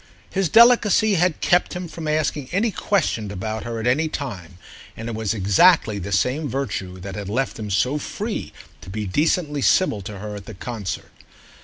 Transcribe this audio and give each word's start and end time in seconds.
His 0.31 0.49
delicacy 0.49 1.13
had 1.13 1.41
kept 1.41 1.73
him 1.75 1.87
from 1.87 2.07
asking 2.07 2.49
any 2.51 2.71
question 2.71 3.29
about 3.29 3.65
her 3.65 3.79
at 3.79 3.85
any 3.85 4.07
time, 4.07 4.57
and 4.97 5.07
it 5.07 5.13
was 5.13 5.35
exactly 5.35 5.99
the 5.99 6.11
same 6.11 6.49
virtue 6.49 6.99
that 7.01 7.13
had 7.13 7.29
left 7.29 7.59
him 7.59 7.69
so 7.69 7.99
free 7.99 8.51
to 8.81 8.89
be 8.89 9.05
decently 9.05 9.61
civil 9.61 10.01
to 10.01 10.17
her 10.17 10.35
at 10.35 10.47
the 10.47 10.55
concert. 10.55 11.11